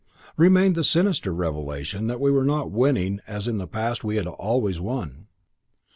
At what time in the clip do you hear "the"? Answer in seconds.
0.73-0.83, 3.59-3.67